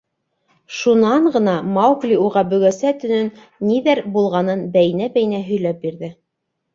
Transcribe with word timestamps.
Шунан 0.75 1.27
ғына 1.33 1.51
Маугли 1.75 2.15
уға 2.21 2.41
бөгәсә 2.53 2.93
төнөн 3.03 3.29
ниҙәр 3.73 4.01
булғанын 4.15 4.65
бәйнә-бәйнә 4.79 5.43
һөйләп 5.51 5.79
бирҙе. 5.85 6.11